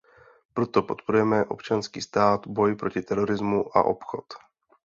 Proto 0.53 0.81
podporujeme 0.81 1.45
občanský 1.45 2.01
stát, 2.01 2.47
boj 2.47 2.75
proti 2.75 3.01
terorismu 3.01 3.77
a 3.77 3.83
obchod. 3.83 4.25